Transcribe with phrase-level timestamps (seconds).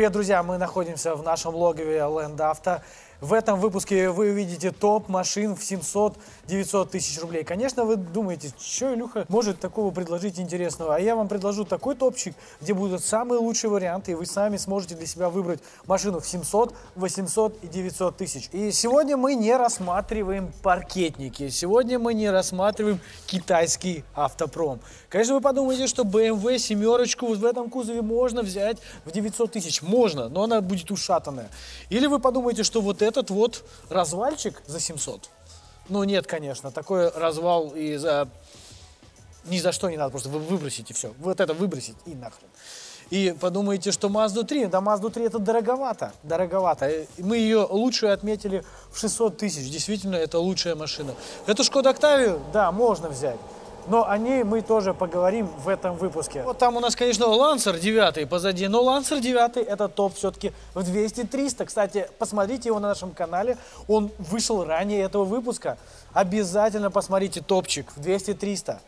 [0.00, 0.42] Привет, друзья!
[0.42, 2.80] Мы находимся в нашем логове Land Auto.
[3.20, 5.62] В этом выпуске вы увидите топ машин в
[6.50, 7.44] 700-900 тысяч рублей.
[7.44, 10.96] Конечно, вы думаете, что Илюха может такого предложить интересного?
[10.96, 14.94] А я вам предложу такой топчик, где будут самые лучшие варианты, и вы сами сможете
[14.94, 18.48] для себя выбрать машину в 700, 800 и 900 тысяч.
[18.52, 24.80] И сегодня мы не рассматриваем паркетники, сегодня мы не рассматриваем китайский автопром.
[25.08, 29.82] Конечно, вы подумаете, что BMW семерочку в этом кузове можно взять в 900 тысяч.
[29.82, 31.48] Можно, но она будет ушатанная.
[31.88, 35.30] Или вы подумаете, что вот этот вот развальчик за 700.
[35.90, 38.28] Ну нет, конечно, такой развал и за...
[39.46, 41.12] Ни за что не надо, просто вы выбросите все.
[41.18, 42.48] Вот это выбросить и нахрен.
[43.10, 47.06] И подумаете, что Mazda 3, да Mazda 3 это дороговато, дороговато.
[47.18, 51.14] Мы ее лучшую отметили в 600 тысяч, действительно это лучшая машина.
[51.46, 53.38] Эту Шкода Октавию, да, можно взять.
[53.90, 56.44] Но о ней мы тоже поговорим в этом выпуске.
[56.44, 60.88] Вот там у нас, конечно, Лансер 9 позади, но Лансер 9 это топ все-таки в
[60.88, 61.64] 200-300.
[61.64, 65.76] Кстати, посмотрите его на нашем канале, он вышел ранее этого выпуска.
[66.12, 68.78] Обязательно посмотрите топчик в 200-300.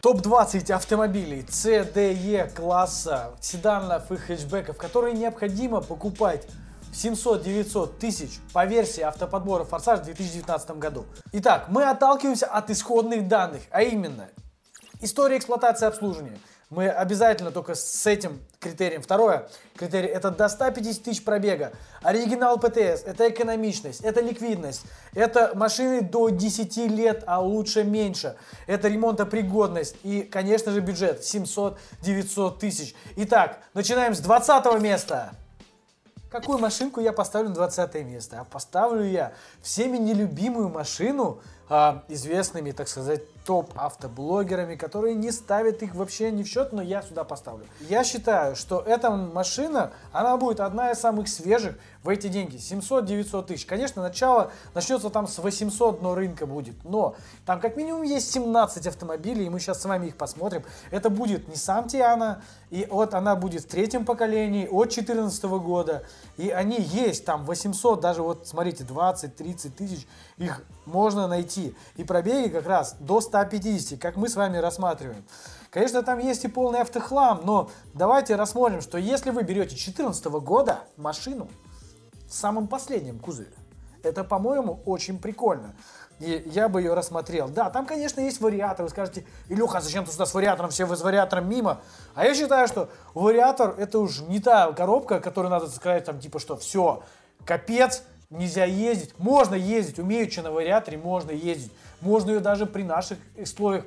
[0.00, 6.48] Топ-20 автомобилей CDE класса, седанов и хэтчбеков, которые необходимо покупать
[6.96, 11.04] 700-900 тысяч по версии автоподбора Форсаж в 2019 году.
[11.32, 14.30] Итак, мы отталкиваемся от исходных данных, а именно
[15.00, 16.38] история эксплуатации обслуживания.
[16.68, 19.00] Мы обязательно только с этим критерием.
[19.00, 21.72] Второе критерий это до 150 тысяч пробега.
[22.02, 24.82] Оригинал ПТС, это экономичность, это ликвидность,
[25.14, 28.36] это машины до 10 лет, а лучше меньше.
[28.66, 32.96] Это ремонтопригодность и, конечно же, бюджет 700-900 тысяч.
[33.14, 35.34] Итак, начинаем с 20 места.
[36.36, 38.40] Какую машинку я поставлю на 20 место?
[38.40, 41.40] А поставлю я всеми нелюбимую машину,
[41.70, 47.00] а, известными, так сказать, топ-автоблогерами, которые не ставят их вообще ни в счет, но я
[47.02, 47.64] сюда поставлю.
[47.88, 52.56] Я считаю, что эта машина, она будет одна из самых свежих в эти деньги.
[52.56, 53.66] 700-900 тысяч.
[53.66, 56.74] Конечно, начало начнется там с 800, но рынка будет.
[56.84, 60.64] Но там как минимум есть 17 автомобилей, и мы сейчас с вами их посмотрим.
[60.90, 62.38] Это будет Nissan Tiana,
[62.70, 66.02] и вот она будет в третьем поколении, от 2014 года.
[66.36, 70.06] И они есть, там 800, даже вот смотрите, 20-30 тысяч,
[70.36, 71.74] их можно найти.
[71.96, 75.24] И пробеги как раз до 150, как мы с вами рассматриваем.
[75.70, 80.80] Конечно, там есть и полный автохлам, но давайте рассмотрим, что если вы берете 2014 года
[80.96, 81.48] машину
[82.28, 83.52] в самом последнем кузове,
[84.02, 85.74] это, по-моему, очень прикольно.
[86.18, 87.48] И я бы ее рассмотрел.
[87.48, 88.84] Да, там, конечно, есть вариатор.
[88.84, 90.70] Вы скажете, Илюха, зачем ты сюда с вариатором?
[90.70, 91.82] Все вы с вариатором мимо.
[92.14, 96.38] А я считаю, что вариатор это уже не та коробка, которую надо сказать, там, типа,
[96.38, 97.02] что все,
[97.44, 99.18] капец, нельзя ездить.
[99.18, 101.72] Можно ездить, умеючи на вариаторе, можно ездить.
[102.00, 103.84] Можно ее даже при наших условиях,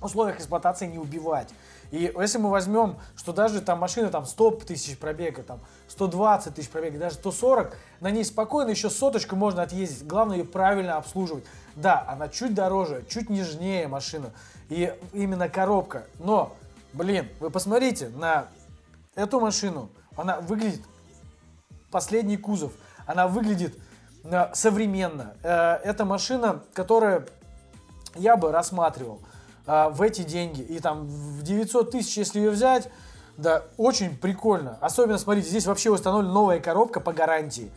[0.00, 1.52] условиях эксплуатации не убивать.
[1.90, 6.68] И если мы возьмем, что даже там машина там 100 тысяч пробега, там 120 тысяч
[6.68, 10.06] пробега, даже 140, на ней спокойно еще соточку можно отъездить.
[10.06, 11.44] Главное ее правильно обслуживать.
[11.76, 14.32] Да, она чуть дороже, чуть нежнее машина.
[14.68, 16.06] И именно коробка.
[16.18, 16.56] Но,
[16.92, 18.48] блин, вы посмотрите на
[19.14, 19.88] эту машину.
[20.16, 20.82] Она выглядит
[21.90, 22.72] последний кузов.
[23.06, 23.78] Она выглядит
[24.52, 25.34] современно.
[25.42, 27.26] Э, это машина, которая
[28.14, 29.20] я бы рассматривал
[29.66, 30.62] э, в эти деньги.
[30.62, 32.88] И там в 900 тысяч, если ее взять,
[33.36, 34.78] да, очень прикольно.
[34.80, 37.70] Особенно, смотрите, здесь вообще установлена новая коробка по гарантии.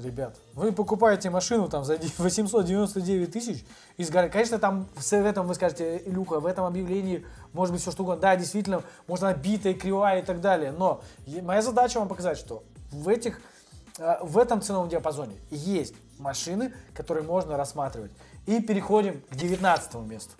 [0.00, 3.64] Ребят, вы покупаете машину там за 899 тысяч
[3.96, 4.32] из гарантии.
[4.32, 8.22] Конечно, там в этом вы скажете, Илюха, в этом объявлении может быть все что угодно.
[8.22, 10.72] Да, действительно, можно битая, кривая и так далее.
[10.72, 11.00] Но
[11.42, 13.53] моя задача вам показать, что в этих Э,
[13.98, 18.10] в этом ценовом диапазоне есть машины, которые можно рассматривать.
[18.46, 20.34] И переходим к 19 месту.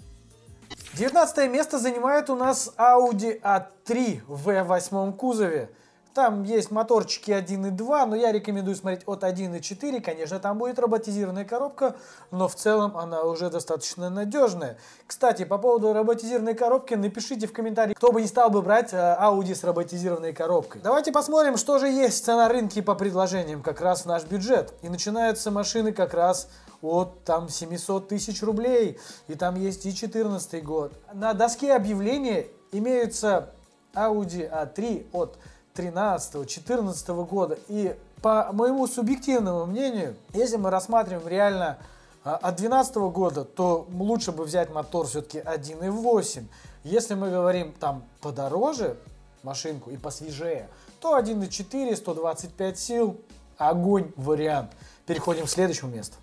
[0.94, 5.71] 19 место занимает у нас Audi A3 в V8 кузове.
[6.15, 10.01] Там есть моторчики 1.2, но я рекомендую смотреть от 1.4.
[10.01, 11.97] Конечно, там будет роботизированная коробка,
[12.31, 14.78] но в целом она уже достаточно надежная.
[15.09, 18.97] Кстати, по поводу роботизированной коробки, напишите в комментарии, кто бы не стал бы брать э,
[18.97, 20.81] Audi с роботизированной коробкой.
[20.84, 24.72] Давайте посмотрим, что же есть на рынке по предложениям, как раз наш бюджет.
[24.83, 26.49] И начинаются машины как раз
[26.81, 30.93] от там 700 тысяч рублей, и там есть и 14 год.
[31.13, 33.51] На доске объявления имеются
[33.95, 35.39] Audi A3 от
[35.74, 37.59] 13-14 года.
[37.68, 41.78] И по моему субъективному мнению, если мы рассматриваем реально
[42.22, 46.44] а, от 2012 года, то лучше бы взять мотор все-таки 1.8.
[46.84, 48.97] Если мы говорим там подороже
[49.42, 50.68] машинку и посвежее,
[51.00, 53.20] то 1.4, 125 сил,
[53.59, 54.70] огонь вариант.
[55.06, 56.16] Переходим к следующему месту.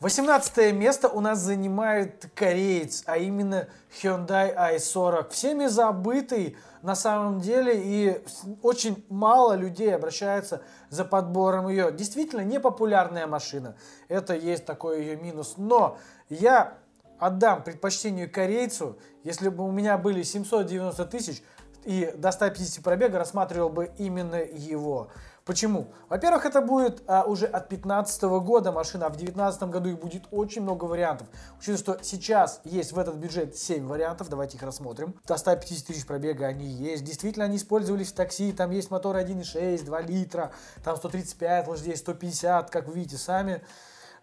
[0.00, 3.66] 18 место у нас занимает кореец, а именно
[4.02, 5.30] Hyundai i40.
[5.30, 8.22] Всеми забытый на самом деле и
[8.62, 10.60] очень мало людей обращаются
[10.90, 11.90] за подбором ее.
[11.92, 13.74] Действительно непопулярная машина.
[14.08, 15.54] Это есть такой ее минус.
[15.56, 15.96] Но
[16.28, 16.74] я
[17.18, 21.42] отдам предпочтению корейцу, если бы у меня были 790 тысяч
[21.86, 25.08] и до 150 пробега рассматривал бы именно его.
[25.46, 25.92] Почему?
[26.08, 30.24] Во-первых, это будет а, уже от 2015 года машина, а в 2019 году их будет
[30.32, 31.28] очень много вариантов.
[31.56, 35.14] Учитывая, что сейчас есть в этот бюджет 7 вариантов, давайте их рассмотрим.
[35.24, 37.04] До 150 тысяч пробега они есть.
[37.04, 40.50] Действительно, они использовались в такси, там есть мотор 1.6, 2 литра,
[40.82, 43.62] там 135 лошадей, 150, как вы видите сами.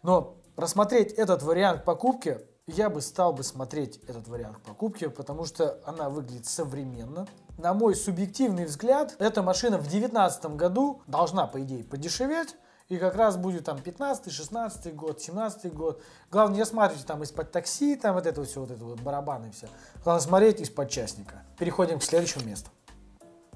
[0.01, 5.79] Но рассмотреть этот вариант покупки я бы стал бы смотреть этот вариант покупки, потому что
[5.85, 7.27] она выглядит современно.
[7.57, 12.55] На мой субъективный взгляд, эта машина в 2019 году должна, по идее, подешеветь.
[12.89, 16.01] И как раз будет там 15 16 год, 17 год.
[16.29, 19.67] Главное, не смотрите там из-под такси, там вот это все, вот это вот барабаны все.
[20.03, 21.43] Главное смотреть из-под частника.
[21.57, 22.69] Переходим к следующему месту.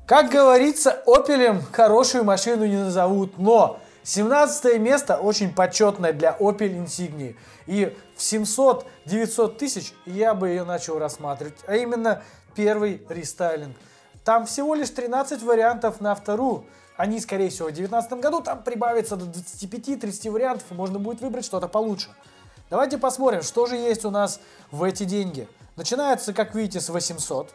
[0.07, 7.35] Как говорится, Opel хорошую машину не назовут, но 17 место очень почетное для Opel Insignia.
[7.65, 11.57] И в 700-900 тысяч я бы ее начал рассматривать.
[11.67, 12.23] А именно
[12.57, 13.77] первый рестайлинг.
[14.25, 16.65] Там всего лишь 13 вариантов на вторую.
[16.97, 21.45] Они, скорее всего, в 2019 году там прибавится до 25-30 вариантов, и можно будет выбрать
[21.45, 22.09] что-то получше.
[22.71, 24.39] Давайте посмотрим, что же есть у нас
[24.71, 25.47] в эти деньги.
[25.75, 27.53] Начинается, как видите, с 800.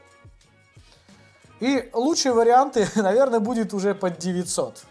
[1.59, 4.85] И лучшие варианты, наверное, будет уже под 900.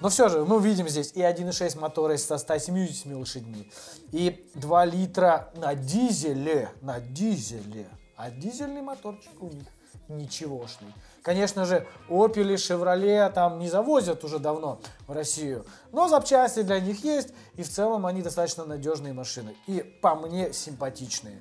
[0.00, 3.70] Но все же, мы видим здесь и 1.6 мотора со 170 лошадьми,
[4.12, 7.88] и 2 литра на дизеле, на дизеле.
[8.18, 9.64] А дизельный моторчик у них
[10.08, 10.92] ничегошный.
[11.22, 16.80] Конечно же, Opel и Chevrolet там не завозят уже давно в Россию, но запчасти для
[16.80, 19.54] них есть, и в целом они достаточно надежные машины.
[19.68, 21.40] И по мне симпатичные.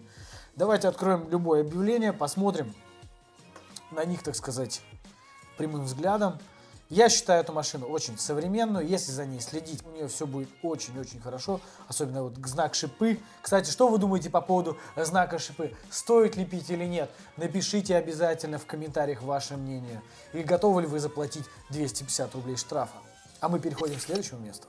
[0.56, 2.76] Давайте откроем любое объявление, посмотрим
[3.90, 4.84] на них, так сказать,
[5.58, 6.38] прямым взглядом.
[6.90, 8.88] Я считаю эту машину очень современную.
[8.88, 11.60] Если за ней следить, у нее все будет очень-очень хорошо.
[11.90, 13.20] Особенно вот знак шипы.
[13.42, 15.76] Кстати, что вы думаете по поводу знака шипы?
[15.90, 17.10] Стоит лепить или нет?
[17.36, 20.02] Напишите обязательно в комментариях ваше мнение.
[20.32, 22.98] И готовы ли вы заплатить 250 рублей штрафа?
[23.42, 24.68] А мы переходим к следующему месту.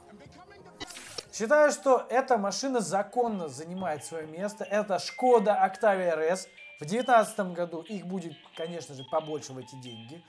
[1.32, 4.64] Считаю, что эта машина законно занимает свое место.
[4.64, 6.48] Это Шкода Octavia RS.
[6.80, 10.20] В 2019 году их будет, конечно же, побольше в эти деньги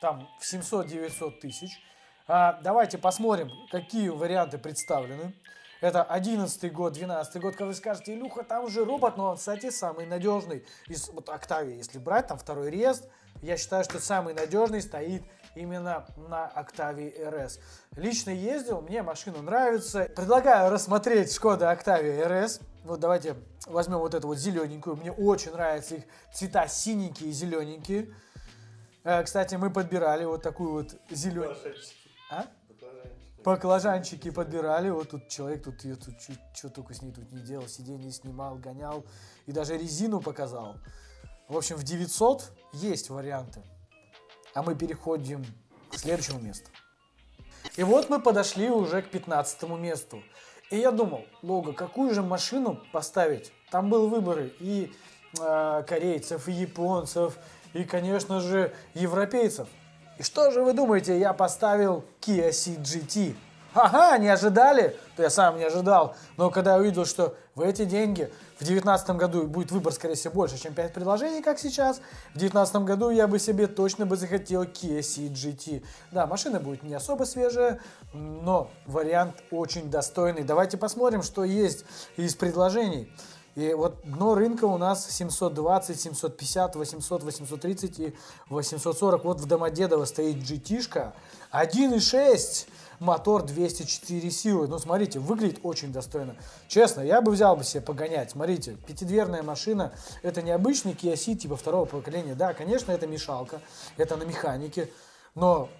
[0.00, 1.70] там в 700-900 тысяч.
[2.28, 5.34] А, давайте посмотрим, какие варианты представлены.
[5.80, 9.70] Это 11 год, 12 год, когда вы скажете, Илюха, там уже робот, но он, кстати,
[9.70, 13.08] самый надежный из вот Octavia, если брать, там второй рест,
[13.42, 15.22] я считаю, что самый надежный стоит
[15.54, 17.60] именно на Octavia RS.
[17.96, 20.10] Лично ездил, мне машина нравится.
[20.16, 22.62] Предлагаю рассмотреть Skoda Octavia RS.
[22.84, 24.96] Вот давайте возьмем вот эту вот зелененькую.
[24.96, 28.14] Мне очень нравятся их цвета синенькие и зелененькие.
[29.06, 31.56] Э, кстати, мы подбирали вот такую вот зеленую...
[32.28, 32.46] А?
[33.44, 36.16] Баклажанчики подбирали, вот тут человек тут ее тут
[36.52, 39.06] что только с ней тут не делал, сиденье снимал, гонял
[39.46, 40.78] и даже резину показал.
[41.46, 43.62] В общем, в 900 есть варианты.
[44.54, 45.46] А мы переходим
[45.92, 46.68] к следующему месту.
[47.76, 50.20] И вот мы подошли уже к 15 месту.
[50.70, 53.52] И я думал, Лого, какую же машину поставить?
[53.70, 54.92] Там был выборы и
[55.38, 57.38] э, корейцев, и японцев,
[57.76, 59.68] и, конечно же, европейцев.
[60.18, 63.36] И что же вы думаете, я поставил Kia Ceed GT?
[63.74, 64.96] Ага, не ожидали?
[65.16, 66.16] То я сам не ожидал.
[66.38, 70.32] Но когда я увидел, что в эти деньги в 2019 году будет выбор, скорее всего,
[70.32, 71.98] больше, чем 5 предложений, как сейчас,
[72.30, 75.84] в 2019 году я бы себе точно бы захотел Kia Ceed GT.
[76.10, 77.80] Да, машина будет не особо свежая,
[78.14, 80.44] но вариант очень достойный.
[80.44, 81.84] Давайте посмотрим, что есть
[82.16, 83.12] из предложений.
[83.56, 88.14] И вот дно рынка у нас 720, 750, 800, 830 и
[88.50, 89.24] 840.
[89.24, 91.14] Вот в Домодедово стоит GT-шка
[91.52, 92.66] 1.6
[93.00, 94.68] мотор 204 силы.
[94.68, 96.36] Ну, смотрите, выглядит очень достойно.
[96.68, 98.32] Честно, я бы взял бы себе погонять.
[98.32, 102.34] Смотрите, пятидверная машина, это не обычный Kia Ceed типа второго поколения.
[102.34, 103.62] Да, конечно, это мешалка,
[103.96, 104.90] это на механике,
[105.34, 105.70] но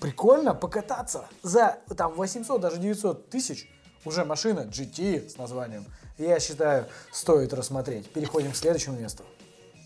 [0.00, 3.68] прикольно покататься за там 800, даже 900 тысяч
[4.06, 5.84] уже машина GT с названием
[6.24, 8.10] я считаю, стоит рассмотреть.
[8.10, 9.24] Переходим к следующему месту.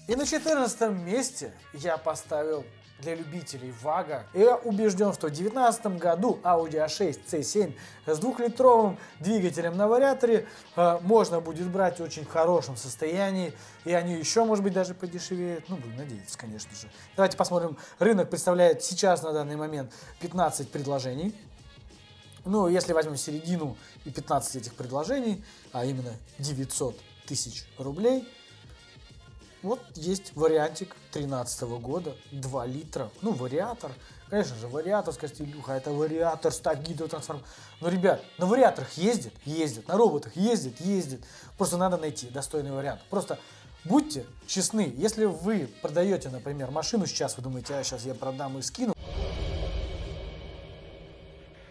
[0.09, 2.65] И на 14 месте я поставил
[3.01, 4.27] для любителей ВАГа.
[4.35, 7.75] Я убежден, что в 2019 году Audi A6 C7
[8.07, 10.47] с двухлитровым двигателем на вариаторе
[10.77, 13.53] э, можно будет брать в очень хорошем состоянии.
[13.85, 15.69] И они еще, может быть, даже подешевеют.
[15.69, 16.89] Ну, будем надеяться, конечно же.
[17.17, 17.77] Давайте посмотрим.
[17.99, 21.35] Рынок представляет сейчас на данный момент 15 предложений.
[22.45, 28.27] Ну, если возьмем середину и 15 этих предложений, а именно 900 тысяч рублей,
[29.63, 33.93] вот есть вариантик 13 года, 2 литра, ну, вариатор.
[34.31, 37.43] Конечно же, вариатор, скажете, Илюха, это вариатор, стак гидротрансформ.
[37.81, 41.21] Но, ребят, на вариаторах ездят, ездят, на роботах ездят, ездят.
[41.59, 43.03] Просто надо найти достойный вариант.
[43.11, 43.39] Просто
[43.85, 48.63] будьте честны, если вы продаете, например, машину сейчас, вы думаете, а сейчас я продам и
[48.63, 48.95] скину,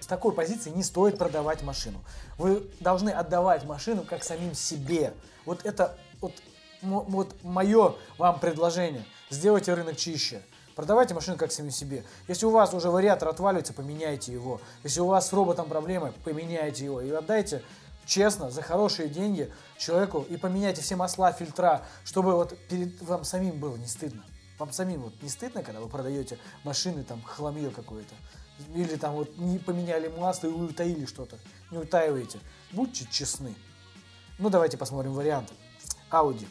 [0.10, 2.00] такой позиции не стоит продавать машину.
[2.38, 5.14] Вы должны отдавать машину как самим себе.
[5.46, 6.34] Вот это вот
[6.82, 9.06] вот мое вам предложение.
[9.30, 10.42] Сделайте рынок чище.
[10.76, 12.06] Продавайте машину как самим себе.
[12.28, 14.62] Если у вас уже вариатор отваливается, поменяйте его.
[14.84, 17.02] Если у вас с роботом проблемы, поменяйте его.
[17.02, 17.64] И отдайте
[18.06, 23.60] честно, за хорошие деньги человеку и поменяйте все масла, фильтра, чтобы вот перед вам самим
[23.60, 24.24] было не стыдно.
[24.58, 28.16] Вам самим вот не стыдно, когда вы продаете машины, там, хламье какое-то.
[28.76, 31.38] Или там вот не поменяли масло и утаили что-то.
[31.72, 32.40] Не утаиваете.
[32.72, 33.56] Будьте честны.
[34.38, 35.54] Ну, давайте посмотрим варианты.
[36.12, 36.48] Audi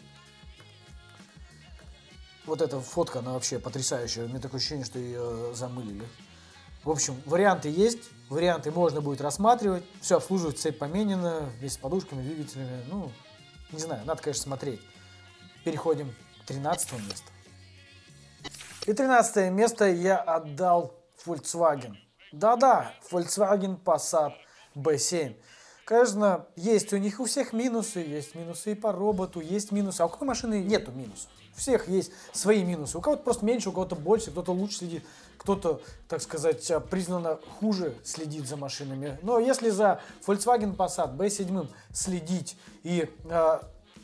[2.48, 4.24] вот эта фотка, она вообще потрясающая.
[4.24, 6.04] У меня такое ощущение, что ее замылили.
[6.82, 9.84] В общем, варианты есть, варианты можно будет рассматривать.
[10.00, 12.82] Все обслуживать, цепь поменена, вместе с подушками, двигателями.
[12.88, 13.12] Ну,
[13.70, 14.80] не знаю, надо, конечно, смотреть.
[15.64, 17.30] Переходим к 13 месту.
[18.86, 20.94] И 13 место я отдал
[21.28, 21.94] Volkswagen.
[22.32, 24.32] Да-да, Volkswagen Passat
[24.74, 25.36] B7.
[25.84, 30.00] Конечно, есть у них у всех минусы, есть минусы и по роботу, есть минусы.
[30.00, 31.30] А у какой машины нету минусов?
[31.58, 32.96] всех есть свои минусы.
[32.96, 35.04] У кого-то просто меньше, у кого-то больше, кто-то лучше следит,
[35.36, 39.18] кто-то, так сказать, признанно хуже следит за машинами.
[39.22, 43.58] Но если за Volkswagen Passat B7 следить и э,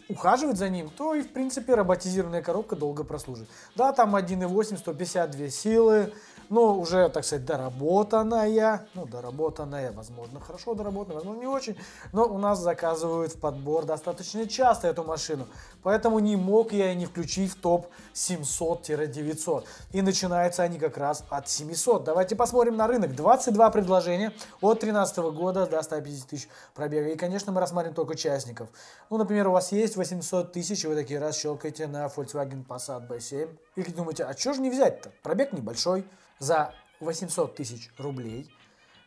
[0.08, 3.48] ухаживать за ним, то и, в принципе, роботизированная коробка долго прослужит.
[3.76, 6.12] Да, там 1.8, 152 силы,
[6.48, 11.76] но уже, так сказать, доработанная, ну, доработанная, возможно, хорошо доработанная, возможно, не очень,
[12.12, 15.46] но у нас заказывают в подбор достаточно часто эту машину,
[15.82, 19.64] поэтому не мог я и не включить в топ 700-900.
[19.92, 22.04] И начинаются они как раз от 700.
[22.04, 23.14] Давайте посмотрим на рынок.
[23.14, 27.08] 22 предложения от 2013 года до 150 тысяч пробега.
[27.08, 28.68] И, конечно, мы рассмотрим только участников.
[29.10, 33.08] Ну, например, у вас есть 800 тысяч, и вы такие раз щелкаете на Volkswagen Passat
[33.08, 33.48] B7.
[33.76, 35.10] И думаете, а что же не взять-то?
[35.22, 36.04] Пробег небольшой
[36.38, 38.50] за 800 тысяч рублей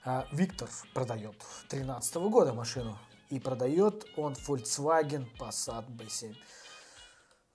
[0.06, 1.36] а, Виктор продает
[1.70, 2.98] 2013 года машину.
[3.30, 6.34] И продает он Volkswagen Passat B7.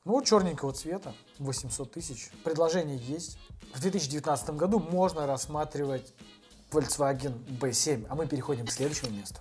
[0.04, 2.30] Ну, черненького цвета, 800 тысяч.
[2.44, 3.38] Предложение есть.
[3.72, 6.12] В 2019 году можно рассматривать
[6.70, 8.06] Volkswagen B7.
[8.10, 9.40] А мы переходим к следующему месту.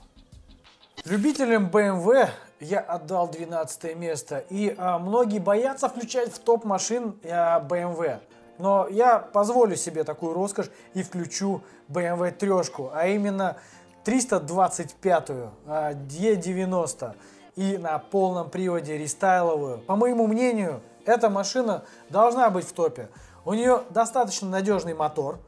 [1.04, 2.30] Любителям BMW
[2.62, 4.38] я отдал 12 место.
[4.50, 8.22] И а, многие боятся включать в топ машин а, BMW.
[8.62, 13.58] Но я позволю себе такую роскошь и включу BMW трешку, а именно
[14.06, 17.16] 325-ю D90
[17.56, 19.80] и на полном приводе рестайловую.
[19.80, 23.10] По моему мнению, эта машина должна быть в топе.
[23.46, 25.40] У нее достаточно надежный мотор,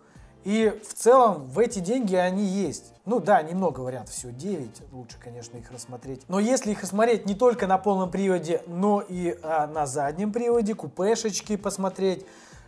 [0.43, 2.93] и в целом в эти деньги они есть.
[3.05, 6.23] Ну да, немного вариантов, всего 9, лучше, конечно, их рассмотреть.
[6.27, 10.73] Но если их рассмотреть не только на полном приводе, но и а, на заднем приводе,
[10.73, 12.25] купешечки посмотреть,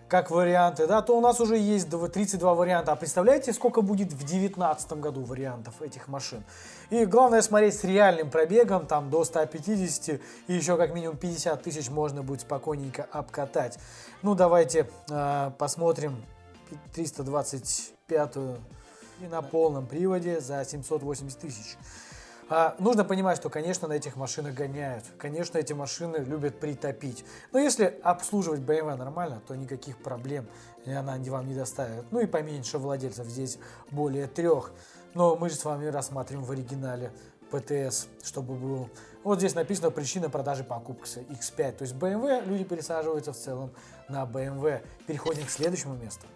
[0.08, 2.92] как варианты, да, то у нас уже есть 32 варианта.
[2.92, 6.44] А представляете, сколько будет в 2019 году вариантов этих машин?
[6.90, 11.90] И главное смотреть с реальным пробегом, там до 150 и еще как минимум 50 тысяч
[11.90, 13.80] можно будет спокойненько обкатать.
[14.22, 16.24] Ну, давайте э, посмотрим
[16.94, 18.36] 325
[19.22, 21.78] и на полном приводе за 780 тысяч.
[22.48, 25.04] А, нужно понимать, что, конечно, на этих машинах гоняют.
[25.18, 27.25] Конечно, эти машины любят притопить.
[27.52, 30.46] Но если обслуживать BMW нормально, то никаких проблем
[30.86, 32.06] она вам не доставит.
[32.12, 33.58] Ну и поменьше владельцев, здесь
[33.90, 34.72] более трех.
[35.16, 37.12] Но мы же с вами рассматриваем в оригинале
[37.50, 38.90] ПТС, чтобы был...
[39.24, 41.72] Вот здесь написано причина продажи покупки X5.
[41.72, 43.72] То есть BMW, люди пересаживаются в целом
[44.08, 44.82] на BMW.
[45.08, 46.28] Переходим к следующему месту.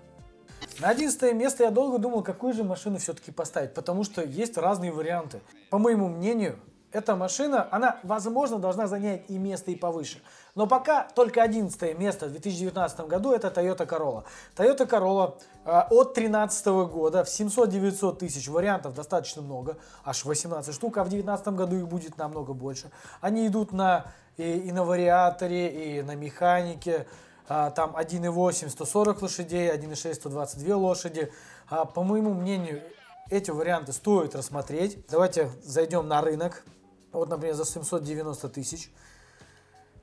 [0.79, 4.93] На 11 место я долго думал, какую же машину все-таки поставить, потому что есть разные
[4.93, 5.41] варианты.
[5.69, 6.57] По моему мнению,
[6.93, 10.21] эта машина, она, возможно, должна занять и место, и повыше.
[10.55, 14.23] Но пока только 11 место в 2019 году это Toyota Corolla.
[14.55, 20.97] Toyota Corolla э, от 2013 года в 700-900 тысяч вариантов достаточно много, аж 18 штук,
[20.97, 22.89] а в 2019 году их будет намного больше.
[23.19, 24.05] Они идут на,
[24.37, 27.05] и, и на вариаторе, и на механике,
[27.49, 31.31] там 1.8 140 лошадей, 1.6 122 лошади.
[31.67, 32.83] А, по моему мнению,
[33.29, 35.05] эти варианты стоит рассмотреть.
[35.07, 36.63] Давайте зайдем на рынок.
[37.11, 38.91] Вот, например, за 790 тысяч.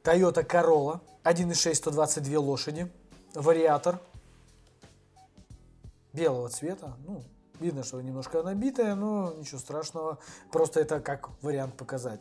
[0.02, 2.90] Toyota Corolla, 1.6 122 лошади,
[3.34, 4.00] вариатор
[6.12, 7.22] белого цвета, ну,
[7.60, 10.18] Видно, что немножко набитая, но ничего страшного.
[10.52, 12.20] Просто это как вариант показать.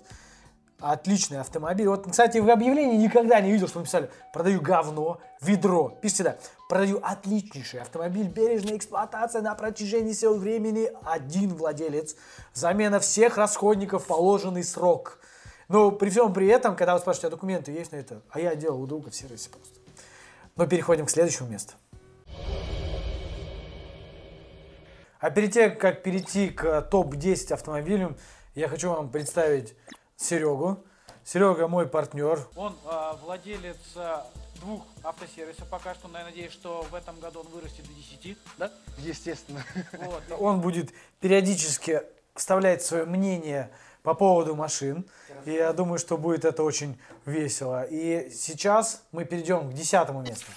[0.79, 1.87] Отличный автомобиль.
[1.87, 5.97] Вот, кстати, в объявлении никогда не видел, что написали «продаю говно, ведро».
[6.01, 12.15] Пишите да, «продаю отличнейший автомобиль, бережная эксплуатация на протяжении всего времени, один владелец,
[12.53, 15.19] замена всех расходников, положенный срок».
[15.69, 18.53] Но при всем при этом, когда вы спрашиваете, а документы есть на это, а я
[18.55, 19.79] делал у друга в сервисе просто.
[20.55, 21.73] Но переходим к следующему месту.
[25.19, 28.15] А перед тем, как перейти к топ-10 автомобилям,
[28.53, 29.73] я хочу вам представить
[30.17, 30.83] Серегу.
[31.23, 32.47] Серега мой партнер.
[32.55, 34.17] Он э, владелец э,
[34.61, 38.37] двух автосервисов пока что, но я надеюсь, что в этом году он вырастет до 10,
[38.57, 38.71] да?
[38.99, 39.63] Естественно.
[39.93, 40.23] Вот.
[40.39, 42.03] Он будет периодически
[42.35, 43.71] вставлять свое мнение
[44.03, 45.05] по поводу машин.
[45.45, 47.83] И я думаю, что будет это очень весело.
[47.83, 50.51] И сейчас мы перейдем к десятому месту.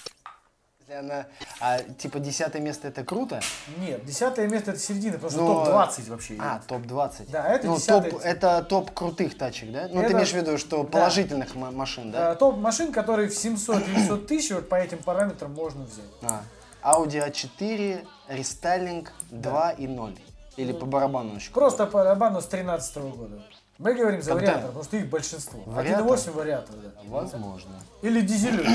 [0.88, 1.26] Если она,
[1.60, 3.40] а, типа, десятое место это круто?
[3.76, 6.34] Нет, десятое место это середина, потому что Но- топ-20 вообще.
[6.34, 6.44] идет.
[6.46, 7.30] А, топ-20.
[7.30, 8.10] Да, это ну, десятое.
[8.10, 9.88] топ, это топ крутых тачек, да?
[9.90, 10.88] Ну, Это- ты имеешь в виду, что Да.
[10.88, 12.32] положительных ма- машин, да?
[12.32, 16.06] Э, топ машин, которые в 700-900 тысяч, вот по этим параметрам можно взять.
[16.22, 16.42] А.
[16.82, 20.18] Audi A4, рестайлинг 2 и 0.
[20.56, 21.50] Или по барабану еще.
[21.50, 23.42] Просто по барабану с 13 года.
[23.76, 24.46] Мы говорим за Когда?
[24.46, 25.60] вариатор, потому что их большинство.
[25.66, 26.06] Вариатор?
[26.06, 26.90] 1.8 вариатор, да.
[27.04, 27.72] Возможно.
[28.00, 28.66] Или дизель.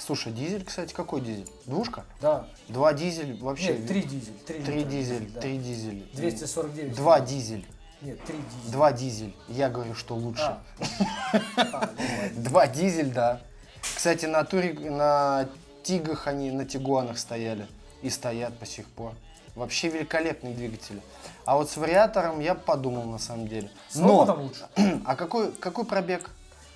[0.00, 1.48] Слушай, дизель, кстати, какой дизель?
[1.66, 2.04] Двушка?
[2.20, 2.46] Да.
[2.68, 3.76] Два дизель вообще.
[3.76, 4.34] Нет, 3 дизель.
[4.46, 6.08] 3, Три дизель, три дизель.
[6.14, 6.96] 249.
[6.96, 7.66] Два дизель.
[8.00, 8.72] Нет, 3 дизель.
[8.72, 9.36] Два дизель.
[9.48, 10.42] Я говорю, что лучше.
[10.42, 10.62] А.
[11.56, 11.90] А,
[12.34, 12.42] ну.
[12.42, 13.40] Два дизель, да.
[13.82, 15.48] Кстати, на туре, на
[15.82, 17.66] Тигах они, на Тигуанах стояли.
[18.02, 19.12] И стоят по сих пор.
[19.54, 21.02] Вообще великолепные двигатели.
[21.44, 23.70] А вот с вариатором я подумал на самом деле.
[23.90, 24.68] С опытом Но, лучше.
[25.04, 26.30] а какой, какой пробег?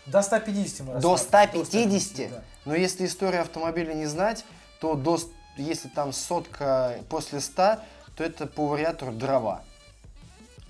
[0.06, 1.66] До 150 мы До рассматриваем.
[1.66, 2.30] 150?
[2.30, 2.42] да.
[2.64, 4.44] Но если историю автомобиля не знать,
[4.80, 5.18] то до,
[5.56, 7.78] если там сотка после 100,
[8.16, 9.62] то это по вариатору дрова.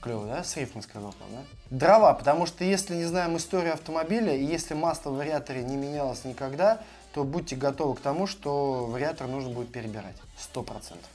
[0.01, 0.45] Клево, да?
[0.45, 1.77] С рифмой сказал там, да?
[1.77, 6.25] Дрова, потому что если не знаем историю автомобиля, и если масло в вариаторе не менялось
[6.25, 6.81] никогда,
[7.13, 10.17] то будьте готовы к тому, что вариатор нужно будет перебирать.
[10.39, 11.09] Сто процентов.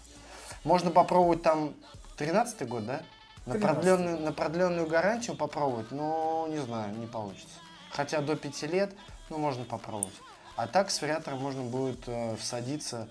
[0.63, 1.74] Можно попробовать там
[2.17, 3.02] 13 год, да?
[3.46, 3.62] На 13-й.
[3.62, 7.56] продленную, на продленную гарантию попробовать, но не знаю, не получится.
[7.91, 8.93] Хотя до 5 лет,
[9.30, 10.13] ну, можно попробовать.
[10.56, 13.08] А так с вариатором можно будет э, всадиться,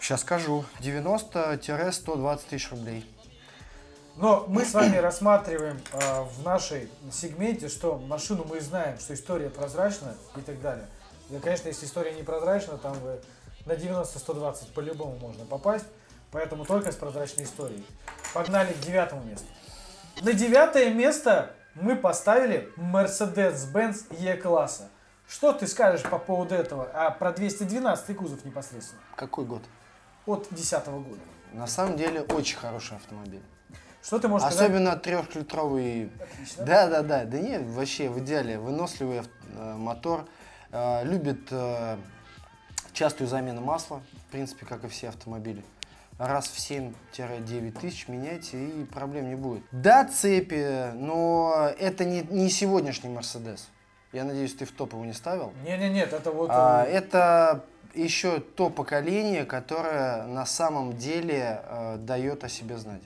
[0.00, 3.04] сейчас скажу, 90-120 тысяч рублей.
[4.16, 9.50] Но мы с вами рассматриваем э, в нашей сегменте, что машину мы знаем, что история
[9.50, 10.86] прозрачна и так далее.
[11.30, 13.20] И, конечно, если история не прозрачна, там вы
[13.66, 15.86] на 90-120 по-любому можно попасть.
[16.30, 17.84] Поэтому только с прозрачной историей.
[18.32, 19.46] Погнали к девятому месту.
[20.22, 24.88] На девятое место мы поставили Mercedes-Benz E-класса.
[25.28, 26.88] Что ты скажешь по поводу этого?
[26.92, 29.00] А про 212 кузов непосредственно.
[29.16, 29.62] Какой год?
[30.26, 31.20] От 2010 года.
[31.52, 33.42] На самом деле очень хороший автомобиль.
[34.02, 34.68] Что ты можешь сказать?
[34.68, 36.10] Особенно трехлитровый.
[36.20, 36.64] Отлично.
[36.64, 37.24] Да, да, да.
[37.24, 38.58] Да нет, вообще в идеале.
[38.58, 40.26] Выносливый э, мотор.
[40.72, 41.96] э, любит э,
[42.92, 44.02] частую замену масла.
[44.28, 45.64] В принципе, как и все автомобили.
[46.18, 49.64] Раз в 7-9 тысяч меняйте, и проблем не будет.
[49.72, 53.68] Да, цепи, но это не, не сегодняшний Мерседес.
[54.12, 55.52] Я надеюсь, ты в топ его не ставил.
[55.64, 56.48] Не-не, нет, это вот...
[56.52, 63.02] А, э, это еще то поколение, которое на самом деле э, дает о себе знать.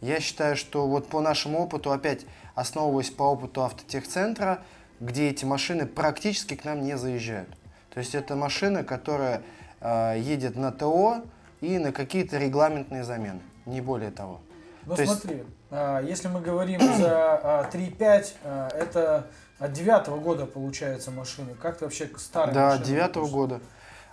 [0.00, 2.24] Я считаю, что вот по нашему опыту, опять
[2.54, 4.62] основываясь по опыту автотехцентра,
[4.98, 7.50] где эти машины практически к нам не заезжают.
[7.92, 9.42] То есть это машина, которая
[9.80, 11.22] э, едет на ТО
[11.60, 14.40] и на какие-то регламентные замены, не более того.
[14.86, 19.26] Ну То есть- смотри, а, если мы говорим за а, 3.5, а, это
[19.58, 21.54] от девятого года получается машины.
[21.54, 23.60] Как ты вообще к старым Да, девятого года.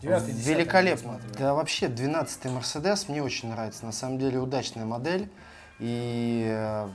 [0.01, 1.13] Девятый, десятый Великолепно.
[1.13, 1.36] рассматриваем.
[1.39, 3.86] Да, вообще 12-й Мерседес мне очень нравится.
[3.86, 5.31] На самом деле удачная модель.
[5.79, 6.89] И э,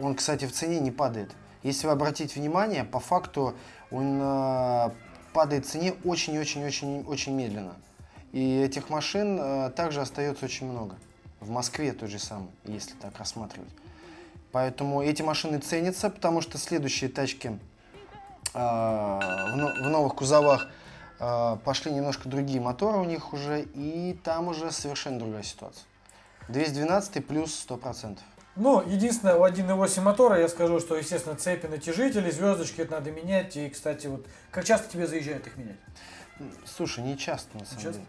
[0.00, 1.30] он, кстати, в цене не падает.
[1.62, 3.54] Если вы обратите внимание, по факту
[3.90, 4.90] он э,
[5.34, 7.74] падает в цене очень-очень-очень-очень медленно.
[8.32, 10.96] И этих машин э, также остается очень много.
[11.40, 13.68] В Москве той же самой, если так рассматривать.
[14.52, 17.58] Поэтому эти машины ценятся, потому что следующие тачки
[18.54, 20.68] э, в, но- в новых кузовах
[21.20, 25.84] э, пошли немножко другие моторы у них уже, и там уже совершенно другая ситуация.
[26.48, 28.18] 212 плюс 100%.
[28.56, 33.56] Ну, единственное, у 1.8 мотора я скажу, что, естественно, цепи натяжители, звездочки это надо менять.
[33.56, 35.78] И, кстати, вот как часто тебе заезжают их менять?
[36.66, 38.00] Слушай, не часто на самом часто?
[38.00, 38.06] деле.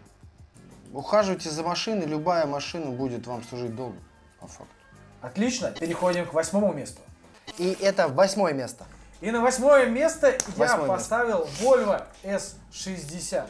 [0.94, 3.98] Ухаживайте за машиной, любая машина будет вам служить долго,
[4.40, 4.74] по факту.
[5.22, 7.02] Отлично, переходим к восьмому месту.
[7.58, 8.86] И это восьмое место.
[9.20, 10.88] И на восьмое место я Восьмое место.
[10.88, 13.48] поставил Volvo S60.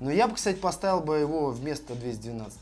[0.00, 2.58] Но я бы, кстати, поставил бы его вместо 212.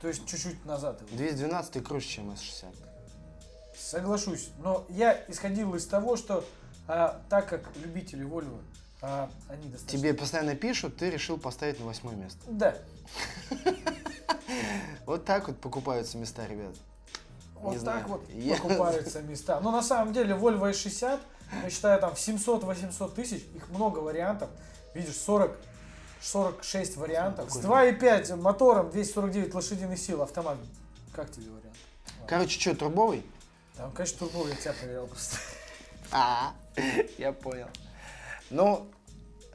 [0.00, 1.00] То есть чуть-чуть назад.
[1.02, 1.16] его.
[1.16, 2.74] 212 круче, чем S60.
[3.76, 4.48] Соглашусь.
[4.58, 6.44] Но я исходил из того, что
[6.88, 8.60] а, так как любители Volvo,
[9.02, 9.98] а, они достаточно...
[9.98, 12.40] Тебе постоянно пишут, ты решил поставить на восьмое место.
[12.48, 12.74] Да.
[15.06, 16.74] Вот так вот покупаются места, ребят.
[17.54, 18.04] Вот Не так знаю.
[18.06, 19.60] вот Я- покупаются места.
[19.60, 21.18] Но на самом деле Volvo S60,
[21.64, 24.50] я считаю, там в 700-800 тысяч, их много вариантов.
[24.94, 25.56] Видишь, 40,
[26.20, 27.50] 46 вариантов.
[27.50, 30.58] С Какой 2,5 мотором, 249 лошадиных сил, автомат.
[31.12, 31.76] Как тебе вариант?
[32.26, 33.24] Короче, что, трубовый?
[33.76, 35.36] Там, конечно, турбо, я тебя проверял просто.
[36.12, 36.52] А,
[37.18, 37.66] я понял.
[38.50, 38.90] Ну,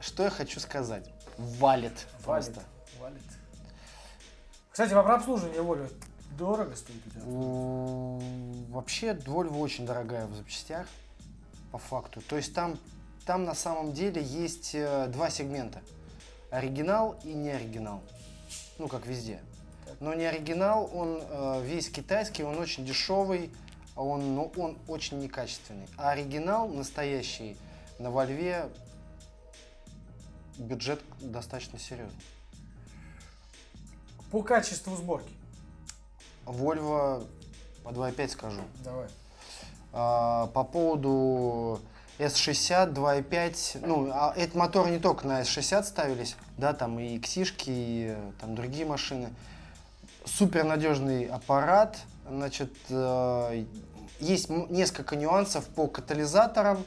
[0.00, 1.06] что я хочу сказать?
[1.36, 2.06] Валит Валит.
[2.24, 2.62] просто.
[2.98, 3.22] Валит.
[4.70, 5.92] Кстати, по обслуживанию Volvo
[6.38, 8.74] дорого стоит у тебя?
[8.74, 10.86] Вообще, Volvo очень дорогая в запчастях,
[11.72, 12.22] по факту.
[12.22, 12.78] То есть там,
[13.26, 15.80] там на самом деле есть э, два сегмента.
[16.50, 18.02] Оригинал и не оригинал.
[18.78, 19.40] Ну, как везде.
[20.00, 23.50] Но не оригинал, он э, весь китайский, он очень дешевый,
[23.94, 25.88] он, ну, он очень некачественный.
[25.96, 27.56] А оригинал настоящий
[27.98, 28.68] на Вольве
[30.58, 32.20] бюджет достаточно серьезный.
[34.30, 35.32] По качеству сборки.
[36.44, 37.26] Volvo
[37.84, 38.60] по 2.5 скажу.
[38.82, 39.08] Давай.
[39.92, 41.80] А, по поводу
[42.18, 47.70] S60, 2.5, ну, а эти моторы не только на S60 ставились, да, там и Ксишки,
[47.70, 49.30] и там другие машины.
[50.24, 53.64] Супер надежный аппарат, значит, э,
[54.18, 56.84] есть несколько нюансов по катализаторам,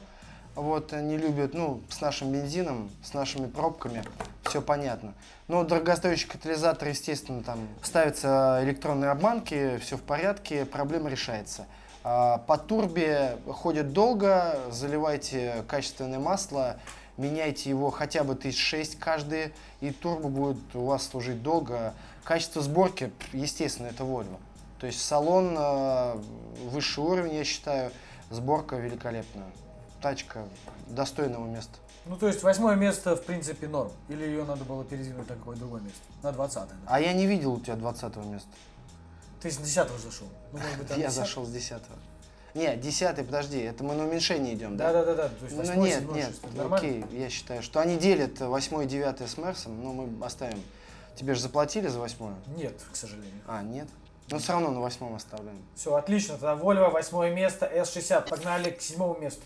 [0.60, 4.04] вот, они любят, ну, с нашим бензином, с нашими пробками,
[4.44, 5.14] все понятно.
[5.48, 11.66] Но дорогостоящий катализатор, естественно, там ставятся электронные обманки, все в порядке, проблема решается.
[12.02, 16.76] А, По турбе ходит долго, заливайте качественное масло,
[17.16, 21.94] меняйте его хотя бы тысяч шесть каждый, и турбо будет у вас служить долго.
[22.24, 24.38] Качество сборки, естественно, это Volvo.
[24.78, 26.16] То есть салон э,
[26.70, 27.90] высший уровень, я считаю,
[28.30, 29.50] сборка великолепная.
[30.00, 30.44] Тачка
[30.88, 31.76] достойного места.
[32.06, 33.92] Ну, то есть восьмое место, в принципе, норм.
[34.08, 36.00] Или ее надо было передвинуть на какое-то другое место?
[36.22, 38.48] На 20 А я не видел у тебя 20 места.
[39.40, 40.26] Ты с 10 зашел.
[40.52, 41.12] Ну, может быть, Я 10?
[41.12, 41.82] зашел с 10
[42.54, 44.92] Нет, 10 подожди, это мы на уменьшение идем, да?
[44.92, 45.28] Да, да, да.
[45.28, 46.50] То есть Ну восьмой, нет, седьмой, нет, шестой.
[46.54, 46.88] Нормально?
[46.88, 50.62] окей, я считаю, что они делят 8 и 9 с Мерсом, но мы оставим.
[51.16, 52.34] Тебе же заплатили за восьмую?
[52.56, 53.42] Нет, к сожалению.
[53.46, 53.88] А, нет?
[54.30, 55.60] Но все равно на восьмом оставляем.
[55.74, 56.34] Все, отлично.
[56.34, 58.28] Тогда Volvo, восьмое место, S60.
[58.28, 59.42] Погнали к седьмому месту.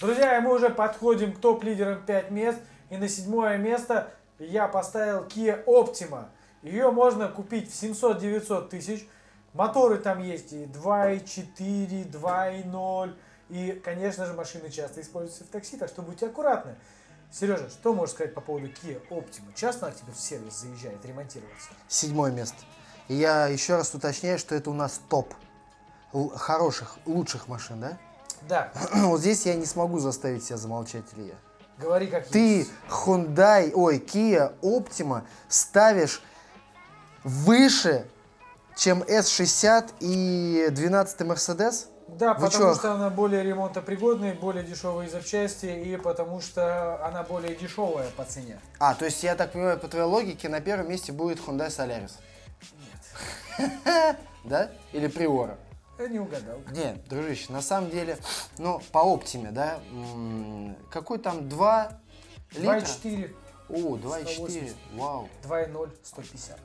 [0.00, 2.58] Друзья, мы уже подходим к топ-лидерам 5 мест.
[2.90, 6.28] И на седьмое место я поставил Kia Optima.
[6.62, 9.08] Ее можно купить в 700-900 тысяч.
[9.54, 13.14] Моторы там есть и 2.4, 2.0.
[13.48, 16.76] И, конечно же, машины часто используются в такси, так что будьте аккуратны.
[17.30, 19.52] Сережа, что можешь сказать по поводу Kia Optima?
[19.54, 21.70] Часто она к тебе в сервис заезжает ремонтироваться?
[21.88, 22.58] Седьмое место.
[23.08, 25.32] И я еще раз уточняю, что это у нас топ
[26.34, 27.98] хороших, лучших машин, да?
[28.48, 31.34] Да, вот здесь я не смогу заставить себя замолчать, Илья.
[31.78, 32.70] говори как Ты есть.
[32.88, 36.22] Hyundai, ой, Kia Optima ставишь
[37.24, 38.06] выше,
[38.76, 41.86] чем S60 и 12 Mercedes?
[42.08, 42.74] Да, Вы потому чё?
[42.76, 48.60] что она более ремонтопригодная, более дешевые запчасти, и потому что она более дешевая по цене.
[48.78, 52.12] А, то есть я так понимаю, по твоей логике на первом месте будет Hyundai Solaris.
[53.58, 54.16] Нет.
[54.44, 54.70] Да?
[54.92, 55.56] Или Priora?
[55.98, 56.60] Я не угадал.
[56.72, 58.18] Нет, дружище, на самом деле,
[58.58, 59.80] ну, по оптиме, да,
[60.90, 62.00] какой там 2
[62.52, 62.80] литра?
[62.80, 63.34] 2,4,
[63.68, 64.76] О, 2,4, 180.
[64.94, 66.58] вау, 2,0, 150.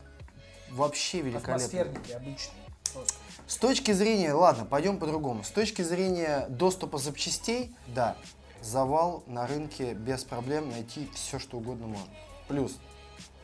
[0.71, 1.55] вообще великолепно.
[1.55, 2.65] Атмосферники обычные.
[2.93, 3.13] Просто.
[3.47, 5.43] С точки зрения, ладно, пойдем по-другому.
[5.43, 8.17] С точки зрения доступа запчастей, да,
[8.61, 12.13] завал на рынке без проблем найти все, что угодно можно.
[12.47, 12.77] Плюс,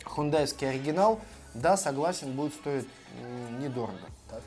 [0.04, 1.20] хундайский оригинал,
[1.54, 2.88] да, согласен, будет стоить
[3.60, 3.98] недорого.
[4.30, 4.42] Так.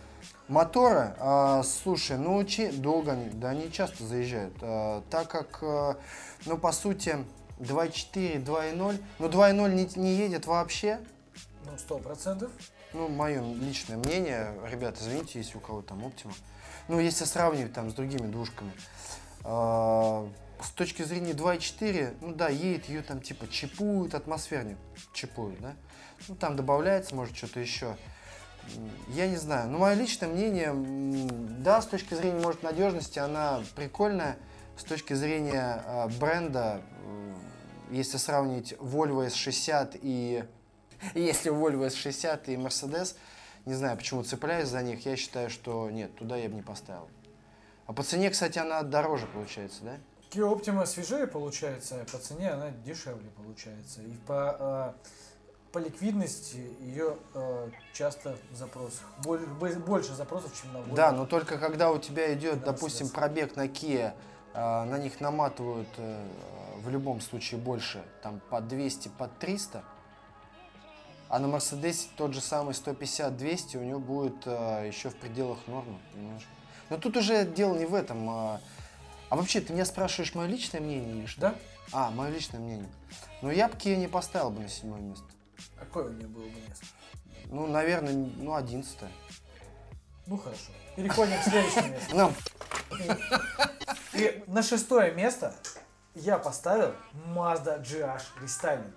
[0.48, 5.96] Моторы, а, слушай, ну че- долго они, да они часто заезжают, а, так как, а,
[6.46, 7.24] ну по сути
[7.58, 10.98] 2.4, 2.0, ну 2.0 не, не едет вообще,
[11.64, 12.50] Ну, 100%.
[12.92, 16.32] ну, мое личное мнение, ребят, извините, если у кого там Optima.
[16.88, 18.72] Ну, если сравнивать там с другими двушками.
[20.62, 24.76] С точки зрения 2.4, ну да, едет ее там типа чипуют, атмосферник
[25.14, 25.74] чипуют, да?
[26.28, 27.96] Ну, там добавляется, может, что-то еще.
[29.08, 29.70] Я не знаю.
[29.70, 30.72] Но мое личное мнение,
[31.58, 34.36] да, с точки зрения, может, надежности, она прикольная.
[34.76, 37.38] С точки зрения а, бренда, м,
[37.90, 40.44] если сравнить Volvo S60 и
[41.14, 43.16] если Volvo S60 и Mercedes,
[43.66, 47.08] не знаю, почему цепляюсь за них, я считаю, что нет, туда я бы не поставил.
[47.86, 49.96] А по цене, кстати, она дороже получается, да?
[50.30, 54.00] Kia Optima свежее получается, а по цене она дешевле получается.
[54.02, 54.94] И по
[55.72, 59.02] по ликвидности ее э, часто в запросах.
[59.24, 60.94] Боль- бо- больше запросов, чем на Volvo.
[60.94, 64.12] Да, но только когда у тебя идет, Да, допустим, пробег на Kia,
[64.52, 66.26] а, на них наматывают э,
[66.82, 69.84] в любом случае больше, там по 200, по 300,
[71.28, 75.98] а на Мерседесе тот же самый 150-200 у него будет э, еще в пределах нормы?
[76.88, 78.28] Но тут уже дело не в этом.
[78.28, 78.60] А,
[79.28, 81.40] а вообще, ты меня спрашиваешь мое личное мнение или что?
[81.40, 81.54] Да?
[81.92, 82.88] А, мое личное мнение.
[83.42, 85.24] Ну, я бы Kia не поставил бы на седьмое место.
[85.78, 86.86] Какое у нее было бы место?
[87.46, 89.10] Ну, наверное, ну, одиннадцатое.
[90.26, 90.70] Ну хорошо.
[90.96, 92.16] Переходим к следующему месту.
[92.16, 92.34] Нам
[94.12, 95.54] И на шестое место
[96.14, 96.94] я поставил
[97.34, 98.92] Mazda GH Restyling.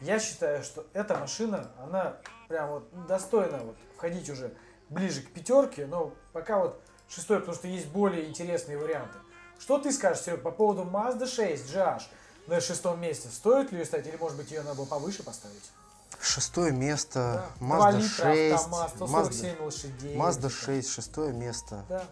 [0.00, 2.16] Я считаю, что эта машина, она
[2.48, 4.54] прям вот достойна вот входить уже
[4.88, 9.18] ближе к пятерке, но пока вот шестой, потому что есть более интересные варианты.
[9.58, 12.02] Что ты скажешь, Серег, по поводу Mazda 6 GH
[12.46, 13.28] на шестом месте?
[13.28, 15.70] Стоит ли ее ставить или, может быть, ее надо было повыше поставить?
[16.22, 17.66] Шестое место, Да.
[17.66, 20.16] Mazda Два литра 6, автомат, Mazda, 147 лошадей.
[20.16, 21.84] Mazda 6, шестое место.
[21.88, 22.04] Да.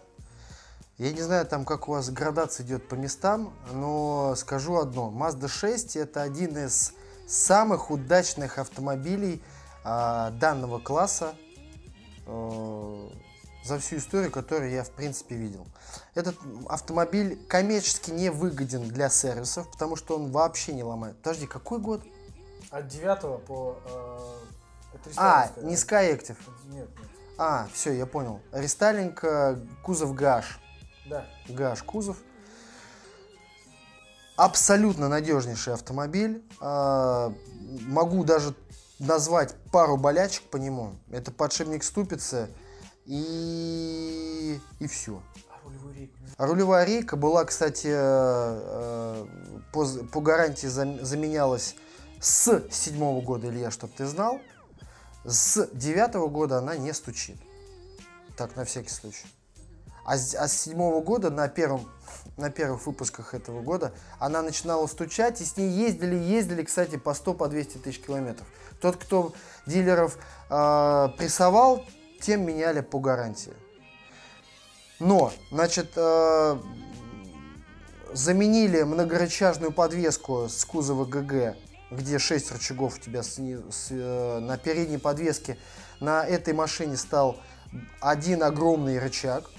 [0.97, 5.11] Я не знаю, там как у вас градация идет по местам, но скажу одно.
[5.11, 6.93] Mazda 6 это один из
[7.27, 9.41] самых удачных автомобилей
[9.83, 11.33] а, данного класса
[12.27, 13.09] э,
[13.63, 15.65] за всю историю, которую я в принципе видел.
[16.13, 16.35] Этот
[16.67, 21.17] автомобиль коммерчески не выгоден для сервисов, потому что он вообще не ломает.
[21.17, 22.03] Подожди, какой год?
[22.71, 23.77] От 9 по...
[23.85, 25.75] э, А, не?
[25.75, 26.37] Skyactiv.
[26.69, 27.09] Нет, нет.
[27.37, 28.39] А, все, я понял.
[28.51, 30.43] Рестайлинг, э, кузов GH.
[31.09, 31.25] Да.
[31.47, 32.17] GH кузов.
[34.37, 36.43] Абсолютно надежнейший автомобиль.
[36.61, 37.33] А,
[37.87, 38.53] Могу даже
[38.99, 40.95] назвать пару болячек по нему.
[41.11, 42.49] Это подшипник ступицы
[43.05, 45.21] и, и все.
[45.49, 49.25] А рулевую рейку не А Рулевая рейка была, кстати, э, э,
[49.73, 51.75] по, по гарантии зам- заменялась
[52.21, 54.39] с седьмого года, Илья, чтобы ты знал.
[55.25, 57.37] С девятого года она не стучит.
[58.37, 59.25] Так, на всякий случай.
[60.05, 61.89] А с, а с седьмого года на, первом,
[62.37, 67.13] на первых выпусках этого года она начинала стучать, и с ней ездили, ездили, кстати, по
[67.13, 68.47] 100, по 200 тысяч километров.
[68.79, 69.33] Тот, кто
[69.65, 70.17] дилеров
[70.49, 71.85] э, прессовал,
[72.19, 73.53] тем меняли по гарантии.
[74.99, 76.59] Но, значит, э,
[78.13, 81.55] заменили многорычажную подвеску с кузова ГГ,
[81.91, 85.57] где 6 рычагов у тебя сни- с, э, на передней подвеске.
[85.99, 87.37] На этой машине стал
[87.99, 89.49] один огромный рычаг.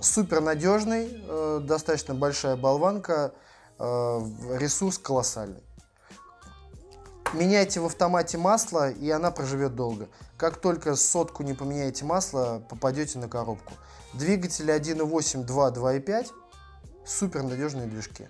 [0.00, 3.32] Супер надежный, э, достаточно большая болванка,
[3.78, 4.20] э,
[4.58, 5.62] ресурс колоссальный.
[7.34, 10.08] Меняйте в автомате масло, и она проживет долго.
[10.38, 13.74] Как только сотку не поменяете масло, попадете на коробку.
[14.14, 16.32] Двигатели 1.8, 2, 2.5.
[17.04, 18.28] Супер надежные движки.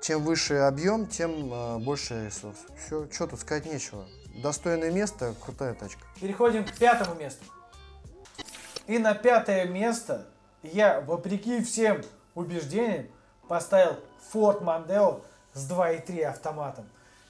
[0.00, 2.56] Чем выше объем, тем э, больше ресурс.
[2.76, 4.06] Все, что тут сказать нечего.
[4.42, 6.02] Достойное место, крутая тачка.
[6.20, 7.44] Переходим к пятому месту.
[8.86, 10.26] И на пятое место
[10.62, 12.02] я, вопреки всем
[12.34, 13.06] убеждениям,
[13.48, 13.96] поставил
[14.32, 16.86] Ford Mondeo с 2.3 автоматом.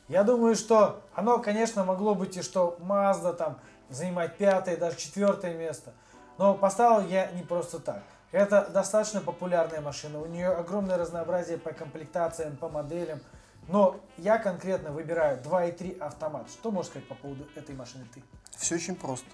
[0.08, 5.54] Я думаю, что оно, конечно, могло быть и что Mazda там занимать пятое, даже четвертое
[5.54, 5.92] место.
[6.38, 8.02] Но поставил я не просто так.
[8.30, 10.20] Это достаточно популярная машина.
[10.20, 13.20] У нее огромное разнообразие по комплектациям, по моделям.
[13.68, 16.48] Но я конкретно выбираю 2.3 автомат.
[16.50, 18.22] Что можешь сказать по поводу этой машины ты?
[18.56, 19.26] Все очень просто.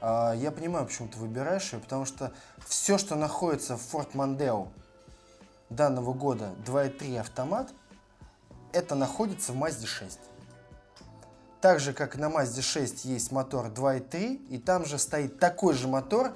[0.00, 2.32] А, Я понимаю, почему ты выбираешь ее, потому что
[2.66, 4.68] все, что находится в Ford Mondeo
[5.70, 7.70] данного года 2.3 автомат,
[8.72, 10.18] это находится в Mazda 6.
[11.60, 15.88] Так же, как на Mazda 6 есть мотор 2.3, и там же стоит такой же
[15.88, 16.34] мотор,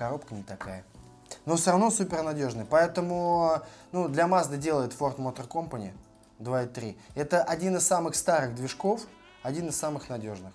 [0.00, 0.82] коробка не такая.
[1.44, 2.64] Но все равно супер надежный.
[2.64, 3.60] Поэтому
[3.92, 5.92] ну, для Mazda делает Ford Motor Company
[6.38, 6.96] 2.3.
[7.14, 9.02] Это один из самых старых движков,
[9.42, 10.54] один из самых надежных.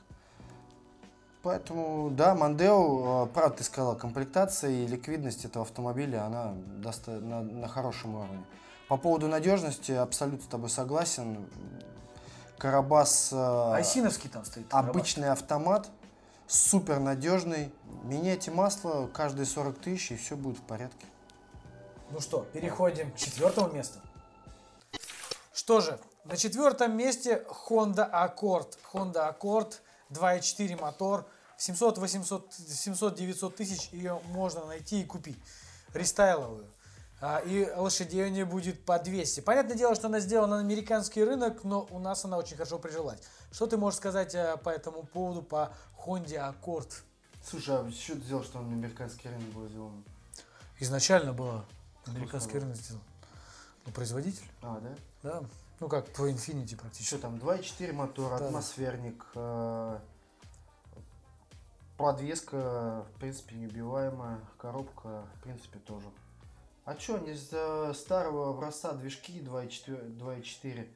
[1.43, 7.41] Поэтому, да, Мандео, э, правда, ты сказала, комплектация и ликвидность этого автомобиля, она доста- на,
[7.41, 8.43] на хорошем уровне.
[8.89, 11.45] По поводу надежности абсолютно с тобой согласен.
[12.57, 14.65] Карабас э, Айсиновский там стоит.
[14.71, 15.87] обычный автомат,
[16.47, 17.71] супер надежный.
[18.05, 21.07] Меняйте масло каждые 40 тысяч, и все будет в порядке.
[22.11, 23.99] Ну что, переходим к четвертому месту.
[25.51, 28.77] Что же, на четвертом месте Honda Accord.
[28.93, 29.73] Honda Accord
[30.11, 31.25] 2.4 мотор.
[31.57, 35.39] 700, 800, 700, 900 тысяч ее можно найти и купить.
[35.91, 36.67] Рестайловую.
[37.21, 39.39] А, и лошадей у нее будет по 200.
[39.39, 43.19] Понятное дело, что она сделана на американский рынок, но у нас она очень хорошо прижилась.
[43.51, 45.73] Что ты можешь сказать а, по этому поводу, по
[46.05, 46.91] Honda Accord?
[47.45, 50.03] Слушай, а что ты сделал, что он на американский рынок был сделан?
[50.79, 51.63] Изначально было
[52.07, 53.03] американский рынок сделан.
[53.85, 54.95] Ну, производитель, А, да?
[55.21, 55.43] да.
[55.79, 57.09] Ну, как твой Infiniti практически.
[57.15, 58.47] Что там, 2.4 мотор, Да.
[58.47, 59.99] атмосферник, э,
[61.97, 66.07] подвеска, в принципе, неубиваемая, коробка, в принципе, тоже.
[66.85, 70.89] А что, не за старого образца движки 2.4, 2.4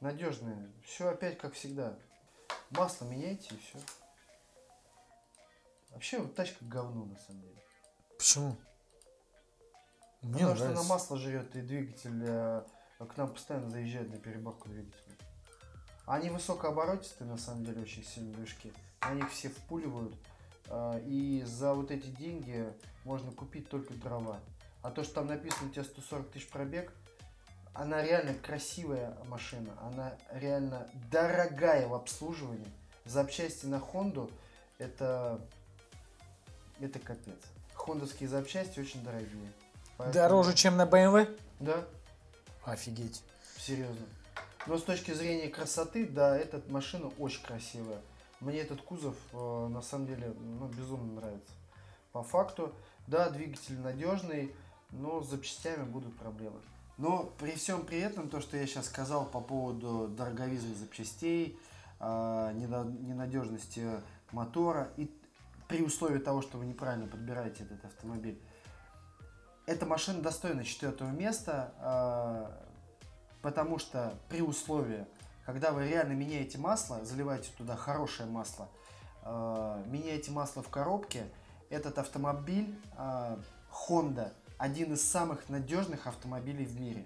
[0.00, 0.70] надежные?
[0.84, 1.96] Все опять как всегда.
[2.70, 3.78] Масло меняйте и все.
[5.94, 7.56] Вообще, вот тачка говно, на самом деле.
[8.18, 8.56] Почему?
[10.22, 10.80] Мне Потому что нравится.
[10.80, 12.62] она масло жрет, и двигатель э,
[12.98, 15.00] к нам постоянно заезжает на переборку двигателя.
[16.06, 18.72] Они высокооборотистые, на самом деле, очень сильные движки.
[19.00, 20.14] Они все впуливают.
[20.68, 22.72] э, И за вот эти деньги
[23.04, 24.40] можно купить только дрова.
[24.82, 26.92] А то, что там написано у тебя 140 тысяч пробег,
[27.74, 29.72] она реально красивая машина.
[29.82, 32.70] Она реально дорогая в обслуживании.
[33.04, 34.30] Запчасти на Хонду
[34.78, 35.40] это,
[36.80, 37.36] это капец.
[37.74, 39.52] Хондовские запчасти очень дорогие.
[39.96, 41.28] Поэтому- Дороже, чем на BMW?
[41.60, 41.84] Да,
[42.64, 43.22] Офигеть.
[43.58, 44.06] серьезно.
[44.66, 48.00] Но с точки зрения красоты, да, эта машина очень красивая.
[48.40, 51.52] Мне этот кузов э, на самом деле ну, безумно нравится.
[52.12, 52.74] По факту,
[53.06, 54.54] да, двигатель надежный,
[54.90, 56.58] но с запчастями будут проблемы.
[56.96, 61.58] Но при всем при этом, то, что я сейчас сказал по поводу дороговизны запчастей,
[62.00, 63.86] э, ненадежности
[64.32, 65.10] мотора, и
[65.68, 68.40] при условии того, что вы неправильно подбираете этот автомобиль,
[69.66, 75.06] эта машина достойна четвертого места, э, потому что при условии,
[75.46, 78.68] когда вы реально меняете масло, заливаете туда хорошее масло,
[79.22, 81.24] э, меняете масло в коробке,
[81.70, 83.36] этот автомобиль э,
[83.88, 87.04] Honda один из самых надежных автомобилей в мире.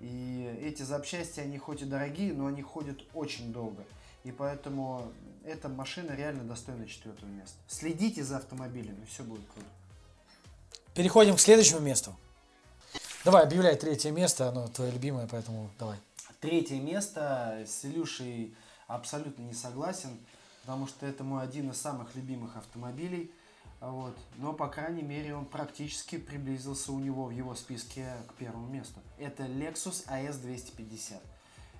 [0.00, 3.84] И эти запчасти, они хоть и дорогие, но они ходят очень долго.
[4.24, 5.12] И поэтому
[5.44, 7.56] эта машина реально достойна четвертого места.
[7.66, 9.68] Следите за автомобилем, и все будет круто.
[10.94, 12.14] Переходим к следующему месту.
[13.24, 15.98] Давай, объявляй третье место, оно твое любимое, поэтому давай.
[16.40, 18.54] Третье место с Илюшей
[18.86, 20.18] абсолютно не согласен,
[20.62, 23.30] потому что это мой один из самых любимых автомобилей.
[23.80, 24.16] Вот.
[24.36, 29.00] Но, по крайней мере, он практически приблизился у него в его списке к первому месту.
[29.18, 31.22] Это Lexus AS 250.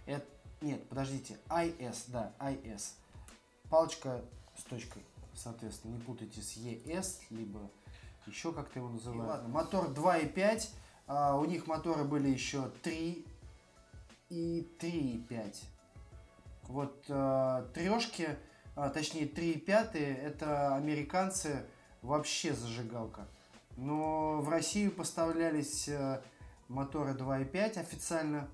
[0.07, 0.25] Это,
[0.61, 2.93] нет, подождите, IS, да, IS.
[3.71, 4.23] Палочка
[4.57, 5.05] с точкой,
[5.35, 7.61] соответственно, не путайте с ES, либо
[8.27, 9.29] еще как-то его называют.
[9.29, 10.69] ладно, мотор 2.5,
[11.07, 13.27] а, у них моторы были еще 3
[14.31, 15.57] и 3,5.
[16.65, 18.29] Вот э, трешки,
[18.77, 21.67] а, точнее 3,5, это американцы
[22.03, 23.27] вообще зажигалка.
[23.77, 26.21] Но в Россию поставлялись э,
[26.69, 28.49] моторы 2,5 официально.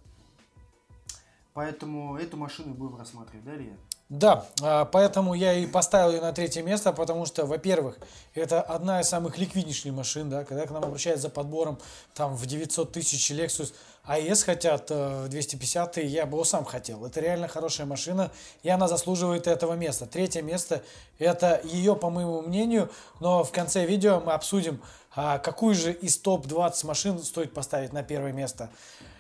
[1.55, 3.77] Поэтому эту машину будем рассматривать, да, Илья?
[4.14, 7.98] Да, а, поэтому я и поставил ее на третье место, потому что, во-первых,
[8.35, 11.81] это одна из самых ликвиднейших машин, да, когда к нам обращаются за подбором
[12.14, 13.74] там в 900 тысяч Lexus
[14.07, 17.05] AS хотят э, в 250, я бы его сам хотел.
[17.05, 18.31] Это реально хорошая машина,
[18.62, 20.07] и она заслуживает этого места.
[20.07, 20.85] Третье место,
[21.18, 24.81] это ее, по моему мнению, но в конце видео мы обсудим,
[25.16, 28.70] а, какую же из топ-20 машин стоит поставить на первое место.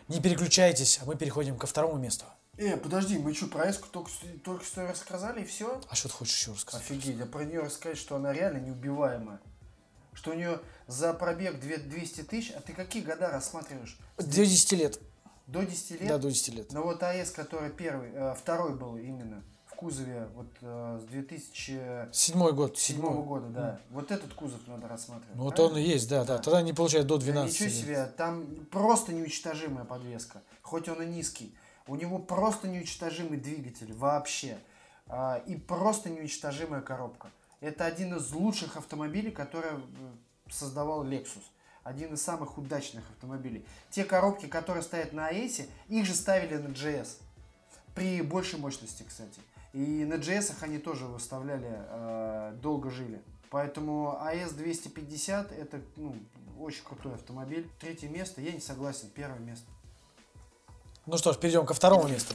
[0.06, 2.26] Не переключайтесь, а мы переходим ко второму месту.
[2.56, 4.10] Э, подожди, мы что, про Эску только,
[4.44, 5.80] только что рассказали и все?
[5.88, 6.82] А что ты хочешь еще рассказать?
[6.82, 9.40] Офигеть, а про нее рассказать, что она реально неубиваемая.
[10.12, 13.98] Что у нее за пробег 2 200 тысяч, а ты какие года рассматриваешь?
[14.16, 15.00] До 10 лет.
[15.48, 16.08] До 10 лет?
[16.08, 16.72] Да, до 10 лет.
[16.72, 22.12] Но вот АЭС, который первый, э, второй был именно в кузове вот э, с 2007
[22.12, 22.78] Седьмой год.
[22.78, 23.22] Седьмой.
[23.24, 23.80] года, да.
[23.90, 25.34] Вот этот кузов надо рассматривать.
[25.34, 25.78] Ну, вот правильно?
[25.78, 26.36] он и есть, да, да.
[26.36, 26.42] Да.
[26.42, 27.76] Тогда не получается до Да 12 ничего лет.
[27.76, 31.52] себе, там просто неуничтожимая подвеска, хоть он и низкий.
[31.86, 34.58] У него просто неуничтожимый двигатель вообще.
[35.06, 37.30] А, и просто неуничтожимая коробка.
[37.60, 39.80] Это один из лучших автомобилей, который э,
[40.50, 41.42] создавал Lexus.
[41.82, 43.66] Один из самых удачных автомобилей.
[43.90, 47.18] Те коробки, которые стоят на AES, их же ставили на GS.
[47.94, 49.40] При большей мощности, кстати.
[49.74, 53.22] И на GS они тоже выставляли, э, долго жили.
[53.50, 56.16] Поэтому AS 250 это ну,
[56.58, 57.68] очень крутой автомобиль.
[57.78, 59.66] Третье место, я не согласен, первое место.
[61.06, 62.34] Ну что ж, перейдем ко второму месту.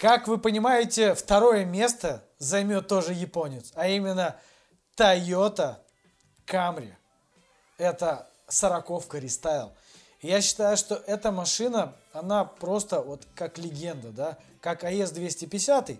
[0.00, 4.36] Как вы понимаете, второе место займет тоже японец, а именно
[4.96, 5.78] Toyota
[6.46, 6.92] Camry.
[7.78, 9.72] Это сороковка рестайл.
[10.22, 15.92] Я считаю, что эта машина, она просто вот как легенда, да, как AES 250,